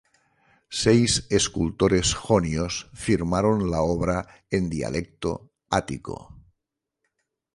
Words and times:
Seis 0.81 1.11
escultores 1.39 2.07
jonios 2.23 2.73
firmaron 3.05 3.69
la 3.69 3.81
obra 3.81 4.17
en 4.49 4.67
dialecto 4.67 5.53
ático. 5.69 6.17